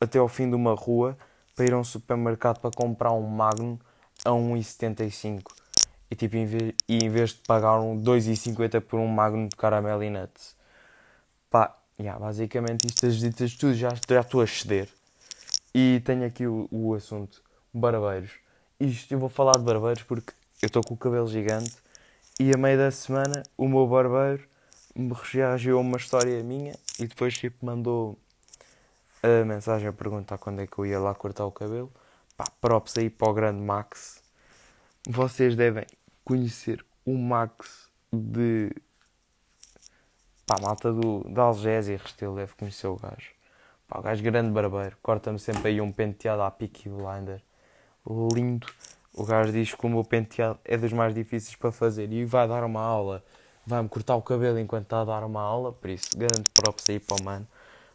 até 0.00 0.20
ao 0.20 0.28
fim 0.28 0.48
de 0.48 0.54
uma 0.54 0.74
rua 0.74 1.18
para 1.56 1.64
ir 1.64 1.72
a 1.72 1.78
um 1.78 1.82
supermercado 1.82 2.60
para 2.60 2.70
comprar 2.70 3.10
um 3.12 3.22
Magnum 3.22 3.76
a 4.24 4.30
1,75. 4.30 5.52
E 6.08 6.14
tipo, 6.14 6.36
em 6.36 6.46
vez, 6.46 6.74
e 6.88 6.98
em 6.98 7.08
vez 7.08 7.30
de 7.30 7.40
pagar 7.40 7.80
um 7.80 8.00
2,50 8.00 8.80
por 8.80 9.00
um 9.00 9.08
magno 9.08 9.48
de 9.48 9.56
caramelo 9.56 10.04
e 10.04 10.10
nuts. 10.10 10.54
Pá, 11.50 11.76
yeah, 11.98 12.20
basicamente 12.20 12.86
estas 12.86 13.16
ditas 13.16 13.56
tudo 13.56 13.74
já, 13.74 13.88
já 14.08 14.20
estou 14.20 14.42
a 14.42 14.46
ceder. 14.46 14.88
E 15.74 16.00
tenho 16.04 16.24
aqui 16.24 16.46
o, 16.46 16.68
o 16.70 16.94
assunto, 16.94 17.42
barbeiros. 17.72 18.41
Isto 18.84 19.14
eu 19.14 19.18
vou 19.20 19.28
falar 19.28 19.52
de 19.52 19.62
barbeiros 19.62 20.02
porque 20.02 20.32
eu 20.60 20.66
estou 20.66 20.82
com 20.82 20.94
o 20.94 20.96
cabelo 20.96 21.28
gigante 21.28 21.76
e 22.40 22.52
a 22.52 22.56
meio 22.56 22.76
da 22.76 22.90
semana 22.90 23.44
o 23.56 23.68
meu 23.68 23.86
barbeiro 23.86 24.42
me 24.92 25.14
reagiu 25.30 25.78
a 25.78 25.80
uma 25.80 25.96
história 25.96 26.42
minha 26.42 26.74
e 26.98 27.06
depois 27.06 27.38
tipo 27.38 27.64
mandou 27.64 28.18
a 29.22 29.44
mensagem 29.44 29.86
a 29.86 29.92
perguntar 29.92 30.36
quando 30.36 30.62
é 30.62 30.66
que 30.66 30.76
eu 30.76 30.84
ia 30.84 30.98
lá 30.98 31.14
cortar 31.14 31.46
o 31.46 31.52
cabelo. 31.52 31.92
Pá, 32.36 32.44
props 32.60 32.98
aí 32.98 33.08
para 33.08 33.30
o 33.30 33.32
grande 33.32 33.60
Max. 33.60 34.20
Vocês 35.08 35.54
devem 35.54 35.86
conhecer 36.24 36.84
o 37.06 37.16
Max 37.16 37.88
de. 38.12 38.74
Pá, 40.44 40.56
malta 40.60 40.92
do, 40.92 41.22
da 41.28 41.42
Algésia, 41.42 42.00
Restelo, 42.02 42.34
deve 42.34 42.52
conhecer 42.54 42.88
o 42.88 42.96
gajo. 42.96 43.30
Pá, 43.86 44.00
o 44.00 44.02
gajo 44.02 44.24
grande 44.24 44.50
barbeiro, 44.50 44.96
corta-me 45.00 45.38
sempre 45.38 45.68
aí 45.68 45.80
um 45.80 45.92
penteado 45.92 46.42
à 46.42 46.50
Peaky 46.50 46.88
Blinder. 46.88 47.40
Lindo. 48.06 48.66
O 49.14 49.24
gajo 49.24 49.52
diz 49.52 49.74
que 49.74 49.86
o 49.86 49.88
meu 49.88 50.02
penteado 50.02 50.58
é 50.64 50.76
dos 50.76 50.92
mais 50.92 51.14
difíceis 51.14 51.54
para 51.54 51.70
fazer 51.70 52.10
e 52.12 52.24
vai 52.24 52.48
dar 52.48 52.64
uma 52.64 52.80
aula. 52.80 53.22
Vai-me 53.66 53.88
cortar 53.88 54.16
o 54.16 54.22
cabelo 54.22 54.58
enquanto 54.58 54.84
está 54.84 55.02
a 55.02 55.04
dar 55.04 55.24
uma 55.24 55.40
aula, 55.40 55.72
por 55.72 55.90
isso, 55.90 56.08
grande 56.16 56.50
props 56.52 56.88
aí 56.88 56.98
para 56.98 57.20
o 57.20 57.24
mano. 57.24 57.46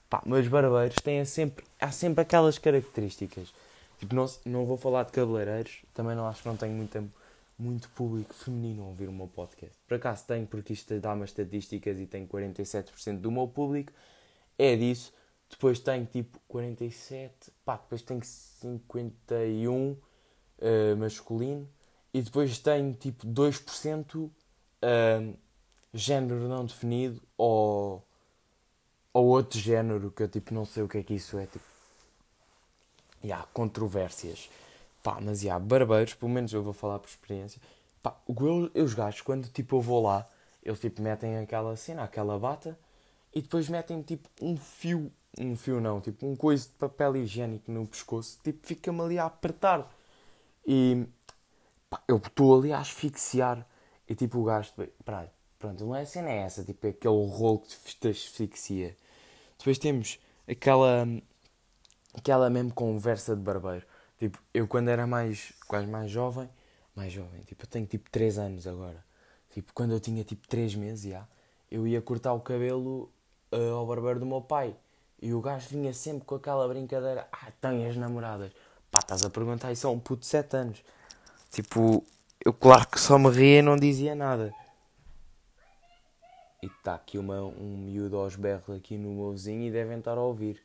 Pá, 0.10 0.22
meus 0.26 0.48
barbeiros 0.48 0.96
têm 1.04 1.26
sempre, 1.26 1.66
há 1.80 1.92
sempre 1.92 2.22
aquelas 2.22 2.58
características. 2.58 3.54
Tipo, 4.00 4.16
não, 4.16 4.26
não 4.46 4.66
vou 4.66 4.78
falar 4.78 5.04
de 5.04 5.12
cabeleireiros, 5.12 5.82
também 5.94 6.16
não 6.16 6.28
acho 6.28 6.44
que 6.44 6.48
não 6.48 6.56
tenho 6.56 6.74
muito, 6.74 7.12
muito 7.58 7.90
público 7.90 8.34
feminino 8.34 8.84
a 8.84 8.88
ouvir 8.88 9.10
o 9.10 9.12
meu 9.12 9.28
podcast. 9.28 9.76
Por 9.88 9.96
acaso 9.96 10.24
tenho, 10.26 10.46
porque 10.46 10.72
isto 10.72 10.98
dá 11.00 11.14
umas 11.14 11.32
estatísticas 11.32 12.00
e 12.00 12.06
tenho 12.06 12.28
47% 12.28 13.18
do 13.20 13.32
meu 13.32 13.48
público, 13.48 13.92
é 14.58 14.76
disso. 14.76 15.12
Depois 15.50 15.80
tenho 15.80 16.06
tipo 16.06 16.40
47, 16.48 17.52
pá, 17.64 17.78
depois 17.78 18.02
tenho 18.02 18.24
51 18.24 19.92
uh, 19.92 19.98
masculino 20.98 21.68
e 22.14 22.22
depois 22.22 22.60
tenho 22.60 22.94
tipo 22.94 23.26
2% 23.26 24.16
uh, 24.26 24.32
género 25.94 26.48
não 26.48 26.66
definido 26.66 27.22
ou, 27.38 28.06
ou 29.14 29.26
outro 29.28 29.60
género 29.60 30.12
que 30.12 30.24
eu 30.24 30.28
tipo 30.28 30.54
não 30.54 30.66
sei 30.66 30.84
o 30.84 30.88
que 30.88 30.98
é 30.98 31.04
que 31.04 31.14
isso 31.14 31.38
é. 31.38 31.46
Tipo, 31.46 31.66
e 33.24 33.32
há 33.32 33.44
controvérsias. 33.54 34.50
Pá, 35.02 35.20
mas 35.22 35.44
e 35.44 35.50
há 35.50 35.58
barbeiros, 35.58 36.14
pelo 36.14 36.32
menos 36.32 36.52
eu 36.54 36.62
vou 36.62 36.74
falar 36.74 37.00
por 37.00 37.10
experiência. 37.10 37.62
Pá, 38.02 38.16
eu, 38.28 38.70
eu, 38.74 38.84
os 38.84 38.94
gajos, 38.94 39.22
quando 39.22 39.48
tipo 39.48 39.78
eu 39.78 39.82
vou 39.82 40.04
lá, 40.04 40.28
eles 40.64 40.80
tipo 40.80 41.02
metem 41.02 41.38
aquela 41.38 41.76
cena, 41.76 42.04
aquela 42.04 42.38
bata 42.38 42.78
e 43.34 43.42
depois 43.42 43.70
metem 43.70 44.02
tipo 44.02 44.28
um 44.42 44.58
fio, 44.58 45.12
um 45.40 45.56
fio 45.56 45.80
não, 45.80 46.02
tipo 46.02 46.26
um 46.26 46.36
coisa 46.36 46.68
de 46.68 46.74
papel 46.74 47.16
higiênico 47.18 47.72
no 47.72 47.86
pescoço, 47.88 48.40
tipo 48.44 48.66
fica-me 48.66 49.02
ali 49.02 49.20
a 49.20 49.26
apertar. 49.26 49.92
E 50.66 51.06
pá, 51.90 52.02
eu 52.08 52.18
estou 52.18 52.60
ali 52.60 52.74
a 52.74 52.80
asfixiar 52.80 53.66
e 54.08 54.16
tipo 54.16 54.40
o 54.40 54.44
gajo, 54.44 54.72
pronto, 55.60 55.86
não 55.86 55.96
é 55.96 56.02
a 56.02 56.06
cena 56.06 56.30
é 56.30 56.38
essa, 56.38 56.64
tipo 56.64 56.86
é 56.88 56.90
aquele 56.92 57.28
rolo 57.28 57.60
que 57.60 57.96
te 57.96 58.08
asfixia. 58.10 58.96
Depois 59.58 59.78
temos 59.78 60.20
aquela 60.48 61.08
aquela 62.18 62.50
mesmo 62.50 62.74
conversa 62.74 63.36
de 63.36 63.42
barbeiro. 63.42 63.86
Tipo, 64.20 64.40
eu 64.54 64.68
quando 64.68 64.90
era 64.90 65.06
mais, 65.06 65.54
quase 65.68 65.88
mais 65.88 66.10
jovem, 66.10 66.50
mais 66.96 67.14
jovem, 67.14 67.44
tipo, 67.44 67.64
eu 67.64 67.68
tenho 67.68 67.86
tipo 67.86 68.10
3 68.10 68.38
anos 68.40 68.68
agora. 68.68 69.04
Tipo, 69.52 69.74
quando 69.74 69.92
eu 69.92 70.00
tinha 70.00 70.24
tipo 70.24 70.48
3 70.48 70.76
meses 70.76 71.12
já, 71.12 71.28
eu 71.70 71.88
ia 71.88 72.02
cortar 72.02 72.34
o 72.34 72.40
cabelo 72.40 73.12
uh, 73.52 73.74
ao 73.76 73.86
barbeiro 73.86 74.20
do 74.20 74.26
meu 74.26 74.42
pai. 74.42 74.76
E 75.22 75.34
o 75.34 75.42
gajo 75.42 75.68
vinha 75.70 75.94
sempre 75.94 76.26
com 76.26 76.36
aquela 76.36 76.68
brincadeira, 76.68 77.28
ah, 77.32 77.52
tem 77.60 77.88
as 77.88 77.96
namoradas. 77.96 78.52
Pá, 78.92 79.00
estás 79.00 79.26
a 79.26 79.30
perguntar 79.30 79.72
isso 79.72 79.88
a 79.88 79.92
um 79.92 80.00
puto 80.00 80.22
de 80.22 80.28
7 80.28 80.56
anos. 80.58 80.84
Tipo, 81.52 82.04
eu 82.44 82.54
claro 82.54 82.88
que 82.88 83.00
só 83.00 83.18
me 83.18 83.30
ria 83.30 83.60
e 83.60 83.62
não 83.62 83.78
dizia 83.78 84.14
nada. 84.16 84.54
E 86.62 86.68
está 86.68 86.96
aqui 86.96 87.18
uma, 87.18 87.42
um 87.42 87.78
miúdo 87.78 88.18
aos 88.18 88.36
berros 88.36 88.76
aqui 88.76 88.98
no 88.98 89.14
meu 89.14 89.32
vizinho 89.32 89.68
e 89.68 89.72
devem 89.72 90.00
estar 90.00 90.18
a 90.18 90.22
ouvir. 90.22 90.62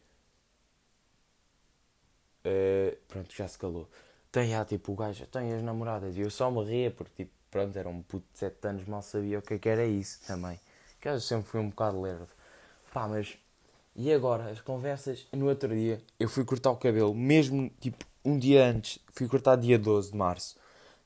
Uh, 2.44 2.96
pronto, 3.08 3.34
já 3.34 3.46
se 3.46 3.58
calou. 3.58 3.88
Tem 4.30 4.50
já, 4.50 4.64
tipo, 4.64 4.92
o 4.92 4.96
gajo 4.96 5.26
tem 5.26 5.52
as 5.52 5.62
namoradas. 5.62 6.16
E 6.16 6.20
eu 6.20 6.30
só 6.30 6.50
me 6.50 6.64
ria 6.64 6.90
porque, 6.90 7.24
tipo, 7.24 7.32
pronto, 7.50 7.76
era 7.78 7.88
um 7.88 8.02
puto 8.02 8.26
de 8.32 8.38
7 8.38 8.68
anos, 8.68 8.86
mal 8.86 9.02
sabia 9.02 9.38
o 9.38 9.42
que, 9.42 9.54
é 9.54 9.58
que 9.58 9.68
era 9.68 9.84
isso 9.84 10.20
também. 10.26 10.58
Que 11.00 11.08
eu 11.08 11.20
sempre 11.20 11.46
fui 11.48 11.60
um 11.60 11.68
bocado 11.68 12.00
lerdo. 12.00 12.28
Pá, 12.92 13.06
mas. 13.08 13.36
E 13.94 14.12
agora, 14.12 14.50
as 14.50 14.60
conversas. 14.60 15.26
No 15.32 15.48
outro 15.48 15.74
dia, 15.74 16.00
eu 16.18 16.28
fui 16.28 16.44
cortar 16.44 16.70
o 16.70 16.76
cabelo, 16.76 17.14
mesmo, 17.14 17.70
tipo, 17.80 18.04
um 18.24 18.38
dia 18.38 18.64
antes. 18.64 18.98
Fui 19.12 19.28
cortar 19.28 19.56
dia 19.56 19.78
12 19.78 20.12
de 20.12 20.16
março. 20.16 20.56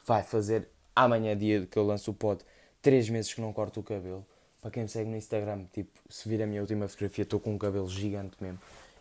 Vai 0.04 0.22
fazer 0.22 0.68
amanhã, 0.94 1.36
dia 1.36 1.66
que 1.66 1.76
eu 1.78 1.84
lanço 1.84 2.10
o 2.12 2.14
pod, 2.14 2.44
3 2.80 3.10
meses 3.10 3.34
que 3.34 3.40
não 3.40 3.52
corto 3.52 3.80
o 3.80 3.82
cabelo. 3.82 4.24
Para 4.60 4.70
quem 4.70 4.84
me 4.84 4.88
segue 4.88 5.10
no 5.10 5.16
Instagram, 5.16 5.64
tipo, 5.72 5.90
se 6.08 6.28
vir 6.28 6.42
a 6.42 6.46
minha 6.46 6.60
última 6.60 6.88
fotografia, 6.88 7.22
estou 7.22 7.40
com 7.40 7.54
um 7.54 7.58
cabelo 7.58 7.88
gigante 7.88 8.36
mesmo. 8.40 8.58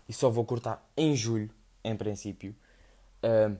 E 0.09 0.13
só 0.13 0.29
vou 0.29 0.45
cortar 0.45 0.87
em 0.97 1.15
julho 1.15 1.49
em 1.83 1.95
princípio. 1.95 2.55
Uh, 3.23 3.57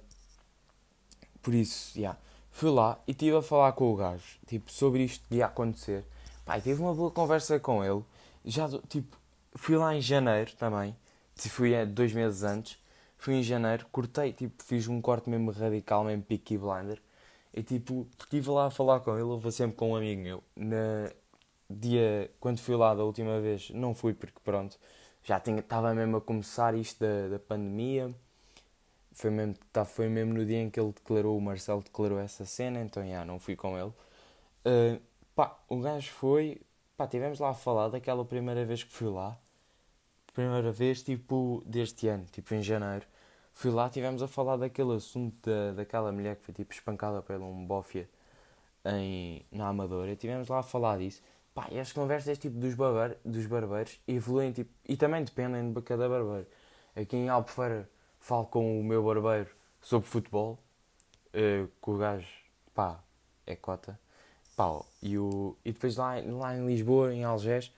por 1.42 1.54
isso, 1.54 1.94
já. 1.94 2.00
Yeah, 2.00 2.20
fui 2.52 2.70
lá 2.70 3.00
e 3.08 3.12
estive 3.12 3.38
a 3.38 3.42
falar 3.42 3.72
com 3.74 3.92
o 3.92 3.96
gajo, 3.96 4.40
tipo, 4.48 4.72
sobre 4.72 5.04
isto 5.04 5.28
que 5.28 5.36
ia 5.36 5.46
acontecer. 5.46 6.04
Pai, 6.44 6.62
tive 6.62 6.82
uma 6.82 6.94
boa 6.94 7.12
conversa 7.12 7.60
com 7.60 7.84
ele. 7.84 8.04
Já, 8.44 8.68
tipo, 8.88 9.18
fui 9.56 9.78
lá 9.78 9.96
em 9.96 10.02
janeiro 10.02 10.52
também. 10.58 10.96
Fui 11.36 11.74
é, 11.74 11.86
dois 11.86 12.14
meses 12.14 12.44
antes. 12.44 12.78
Fui 13.18 13.36
em 13.36 13.44
janeiro, 13.44 13.86
cortei, 13.92 14.34
tipo, 14.34 14.64
fiz 14.64 14.88
um 14.88 15.02
corte 15.02 15.30
mesmo 15.30 15.52
radical, 15.52 16.04
mesmo 16.04 16.24
Peaky 16.24 16.58
Blinder. 16.58 17.02
E, 17.54 17.64
tipo, 17.64 18.08
estive 18.20 18.50
lá 18.52 18.68
a 18.68 18.70
falar 18.72 19.00
com 19.00 19.12
ele. 19.14 19.22
Eu 19.22 19.40
vou 19.40 19.52
sempre 19.52 19.76
com 19.78 19.92
um 19.92 19.96
amigo 19.96 20.22
meu. 20.22 20.44
Na 20.56 21.10
dia, 21.70 22.32
quando 22.40 22.60
fui 22.60 22.76
lá 22.76 22.94
da 22.94 23.04
última 23.04 23.40
vez, 23.42 23.70
não 23.72 23.94
fui 23.94 24.14
porque, 24.14 24.40
pronto, 24.44 24.78
já 25.24 25.38
estava 25.38 25.94
mesmo 25.94 26.18
a 26.18 26.22
começar 26.22 26.76
isto 26.76 27.00
da, 27.00 27.30
da 27.30 27.40
pandemia. 27.40 28.14
Foi 29.14 29.32
mesmo, 29.32 29.56
tá, 29.72 29.86
foi 29.86 30.10
mesmo 30.10 30.34
no 30.34 30.46
dia 30.46 30.62
em 30.62 30.70
que 30.70 30.80
ele 30.80 30.92
declarou, 30.92 31.38
o 31.38 31.42
Marcelo 31.42 31.82
declarou 31.82 32.20
essa 32.20 32.46
cena, 32.46 32.82
então 32.82 33.08
já 33.08 33.24
não 33.26 33.40
fui 33.40 33.56
com 33.56 33.78
ele. 33.78 33.94
Uh, 34.66 35.02
pá, 35.36 35.58
o 35.70 35.80
gajo 35.80 36.12
foi, 36.12 36.62
pá, 36.98 37.08
tivemos 37.08 37.40
lá 37.40 37.50
a 37.52 37.54
falar 37.54 37.90
daquela 37.90 38.26
primeira 38.26 38.66
vez 38.66 38.84
que 38.84 38.92
fui 38.92 39.08
lá. 39.08 39.38
Primeira 40.36 40.70
vez, 40.70 41.02
tipo, 41.02 41.64
deste 41.66 42.10
ano, 42.10 42.26
tipo 42.26 42.54
em 42.54 42.62
janeiro. 42.62 43.06
Fui 43.54 43.72
lá, 43.72 43.90
tivemos 43.90 44.22
a 44.22 44.28
falar 44.28 44.58
daquele 44.58 44.94
assunto 44.94 45.50
da, 45.50 45.72
daquela 45.72 46.12
mulher 46.12 46.36
que 46.36 46.44
foi 46.44 46.54
tipo 46.54 46.74
espancada 46.74 47.22
por 47.22 47.38
um 47.38 47.66
bófia 47.66 48.10
em, 48.84 49.46
na 49.50 49.70
Amadora. 49.70 50.14
Tivemos 50.18 50.50
lá 50.50 50.60
a 50.60 50.64
falar 50.64 50.98
disso. 51.00 51.22
Pá, 51.54 51.70
e 51.72 51.80
as 51.80 51.94
conversas 51.94 52.38
tipo 52.38 52.58
dos, 52.60 52.76
barbeiro, 52.76 53.18
dos 53.24 53.46
barbeiros 53.46 53.98
evoluem 54.06 54.52
tipo, 54.52 54.70
e 54.86 54.98
também 54.98 55.24
dependem 55.24 55.72
de 55.72 55.82
cada 55.82 56.10
barbeiro. 56.10 56.48
Aqui 56.94 57.16
em 57.16 57.30
Albufeira 57.30 57.90
falo 58.20 58.46
com 58.46 58.82
o 58.82 58.84
meu 58.84 59.02
barbeiro 59.02 59.50
sobre 59.82 60.06
futebol, 60.06 60.60
uh, 61.30 61.68
que 61.82 61.90
o 61.90 61.98
gajo, 61.98 62.28
pá, 62.74 63.02
é 63.48 63.56
cota. 63.56 63.98
Pá, 64.58 64.82
e, 65.02 65.18
o, 65.18 65.56
e 65.64 65.72
depois 65.72 65.96
lá, 65.96 66.16
lá 66.26 66.58
em 66.58 66.68
Lisboa, 66.68 67.14
em 67.14 67.24
Algés, 67.24 67.72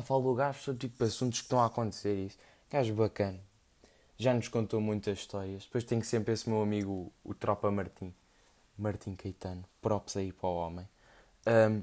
pá, 0.00 0.14
o 0.14 0.34
gajo 0.34 0.58
sobre 0.60 0.80
tipo 0.80 1.04
assuntos 1.04 1.40
que 1.40 1.44
estão 1.44 1.60
a 1.60 1.66
acontecer 1.66 2.14
isso. 2.14 2.38
Gajo 2.70 2.94
bacana. 2.94 3.38
Já 4.16 4.32
nos 4.32 4.48
contou 4.48 4.80
muitas 4.80 5.18
histórias. 5.18 5.64
Depois 5.64 5.84
tenho 5.84 6.02
sempre 6.02 6.32
esse 6.32 6.48
meu 6.48 6.62
amigo, 6.62 7.12
o, 7.22 7.34
Tropa 7.34 7.70
Martim. 7.70 8.14
Martim 8.78 9.14
Caetano. 9.14 9.64
Props 9.82 10.16
aí 10.16 10.32
para 10.32 10.48
o 10.48 10.54
homem. 10.56 10.88
Um, 11.46 11.82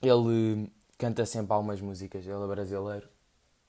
ele 0.00 0.70
canta 0.96 1.26
sempre 1.26 1.52
algumas 1.52 1.80
músicas, 1.80 2.24
ele 2.24 2.42
é 2.42 2.46
brasileiro, 2.46 3.08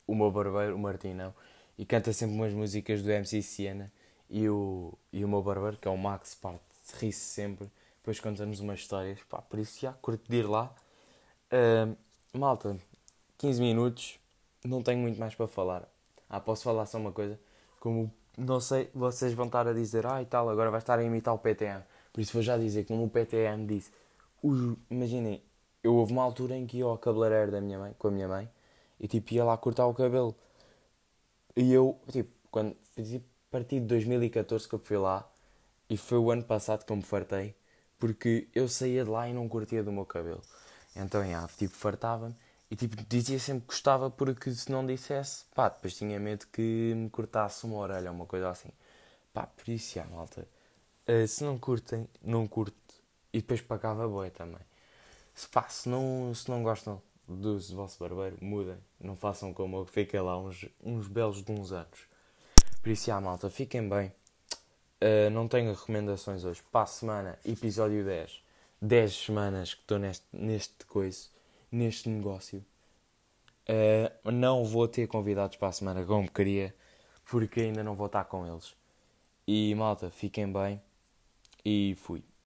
o 0.05 0.15
meu 0.15 0.31
barbeiro, 0.31 0.75
o 0.75 0.79
Martim 0.79 1.13
não, 1.13 1.33
e 1.77 1.85
canta 1.85 2.13
sempre 2.13 2.35
umas 2.35 2.53
músicas 2.53 3.01
do 3.01 3.09
MC 3.09 3.41
Siena 3.41 3.91
e 4.29 4.47
o, 4.47 4.93
e 5.11 5.25
o 5.25 5.27
meu 5.27 5.41
barbeiro, 5.41 5.77
que 5.77 5.87
é 5.87 5.91
o 5.91 5.97
Max, 5.97 6.35
pá, 6.35 6.53
ri-se 6.99 7.19
sempre, 7.19 7.69
depois 7.97 8.19
conta-nos 8.19 8.59
umas 8.59 8.79
histórias, 8.79 9.19
pá, 9.23 9.41
por 9.41 9.59
isso 9.59 9.79
já, 9.79 9.93
curto 9.93 10.29
de 10.29 10.37
ir 10.37 10.47
lá. 10.47 10.73
Uh, 11.51 11.97
malta, 12.37 12.77
15 13.37 13.61
minutos, 13.61 14.19
não 14.63 14.81
tenho 14.81 14.99
muito 14.99 15.19
mais 15.19 15.35
para 15.35 15.47
falar. 15.47 15.87
Ah, 16.29 16.39
posso 16.39 16.63
falar 16.63 16.85
só 16.85 16.97
uma 16.97 17.11
coisa, 17.11 17.39
como, 17.79 18.11
não 18.37 18.59
sei, 18.59 18.89
vocês 18.93 19.33
vão 19.33 19.45
estar 19.45 19.67
a 19.67 19.73
dizer, 19.73 20.05
ah 20.05 20.21
e 20.21 20.25
tal, 20.25 20.49
agora 20.49 20.71
vai 20.71 20.79
estar 20.79 20.97
a 20.97 21.03
imitar 21.03 21.33
o 21.33 21.37
PTM, 21.37 21.83
por 22.11 22.21
isso 22.21 22.33
vou 22.33 22.41
já 22.41 22.57
dizer, 22.57 22.85
como 22.85 23.03
o 23.05 23.09
PTM 23.09 23.65
disse, 23.65 23.91
imaginem, 24.89 25.41
eu 25.83 25.95
houve 25.95 26.11
uma 26.13 26.23
altura 26.23 26.55
em 26.55 26.65
que 26.65 26.77
ia 26.77 26.85
ao 26.85 26.97
cabeleireiro 26.97 27.51
da 27.51 27.61
minha 27.61 27.77
mãe, 27.77 27.95
com 27.97 28.07
a 28.07 28.11
minha 28.11 28.27
mãe, 28.27 28.49
e 28.99 29.07
tipo 29.07 29.33
ia 29.33 29.43
lá 29.43 29.55
cortar 29.57 29.85
o 29.85 29.93
cabelo. 29.93 30.35
E 31.55 31.71
eu, 31.71 31.99
tipo, 32.11 32.31
quando 32.51 32.75
tipo, 32.95 33.25
a 33.49 33.51
partir 33.51 33.79
de 33.79 33.85
2014 33.85 34.67
que 34.67 34.75
eu 34.75 34.79
fui 34.79 34.97
lá, 34.97 35.29
e 35.89 35.97
foi 35.97 36.17
o 36.17 36.31
ano 36.31 36.43
passado 36.43 36.83
que 36.85 36.91
eu 36.91 36.95
me 36.95 37.03
fartei, 37.03 37.55
porque 37.99 38.47
eu 38.53 38.67
saía 38.67 39.03
de 39.03 39.09
lá 39.09 39.29
e 39.29 39.33
não 39.33 39.47
curtia 39.47 39.83
do 39.83 39.91
meu 39.91 40.05
cabelo. 40.05 40.41
Então, 40.95 41.23
yeah, 41.23 41.47
tipo, 41.55 41.75
fartava-me 41.75 42.35
e 42.69 42.75
tipo, 42.75 42.95
dizia 43.07 43.39
sempre 43.39 43.61
que 43.61 43.67
gostava 43.67 44.09
porque 44.09 44.51
se 44.51 44.71
não 44.71 44.85
dissesse, 44.85 45.45
pá, 45.53 45.69
depois 45.69 45.95
tinha 45.95 46.19
medo 46.19 46.47
que 46.51 46.93
me 46.95 47.09
cortasse 47.09 47.65
uma 47.65 47.77
orelha 47.77 48.09
ou 48.09 48.15
uma 48.15 48.25
coisa 48.25 48.49
assim. 48.49 48.69
Pá, 49.33 49.45
por 49.45 49.69
isso, 49.69 49.97
yeah, 49.97 50.15
malta. 50.15 50.47
Uh, 51.07 51.27
se 51.27 51.43
não 51.43 51.57
curtem, 51.59 52.07
não 52.23 52.47
curto. 52.47 52.75
E 53.31 53.41
depois 53.41 53.61
pagava 53.61 54.07
boa 54.07 54.29
também. 54.31 54.61
Se, 55.33 55.47
pá, 55.47 55.67
se 55.69 55.89
não, 55.89 56.33
se 56.33 56.49
não 56.49 56.63
gostam 56.63 57.01
do 57.27 57.59
vosso 57.59 57.99
barbeiro, 57.99 58.37
mudem. 58.41 58.77
Não 58.99 59.15
façam 59.15 59.53
como 59.53 59.77
eu 59.77 59.85
que 59.85 59.91
fiquei 59.91 60.19
lá 60.19 60.37
uns, 60.39 60.65
uns 60.83 61.07
belos 61.07 61.43
de 61.43 61.51
uns 61.51 61.71
anos. 61.71 62.07
Por 62.81 62.89
isso, 62.89 63.09
yeah, 63.09 63.23
malta, 63.23 63.49
fiquem 63.49 63.87
bem. 63.87 64.11
Uh, 65.01 65.29
não 65.31 65.47
tenho 65.47 65.73
recomendações 65.73 66.43
hoje. 66.43 66.63
Para 66.71 66.83
a 66.83 66.87
semana, 66.87 67.39
episódio 67.45 68.03
10. 68.03 68.41
10 68.81 69.13
semanas 69.25 69.73
que 69.73 69.81
estou 69.81 69.99
neste, 69.99 70.25
neste 70.31 70.85
coisa, 70.85 71.27
neste 71.75 72.09
negócio. 72.09 72.65
Uh, 73.67 74.31
não 74.31 74.63
vou 74.63 74.87
ter 74.87 75.07
convidados 75.07 75.57
para 75.57 75.67
a 75.67 75.71
semana 75.71 76.05
como 76.05 76.31
queria, 76.31 76.73
porque 77.29 77.61
ainda 77.61 77.83
não 77.83 77.95
vou 77.95 78.07
estar 78.07 78.25
com 78.25 78.45
eles. 78.45 78.75
E 79.47 79.73
malta, 79.75 80.09
fiquem 80.09 80.51
bem 80.51 80.81
e 81.63 81.95
fui. 81.99 82.23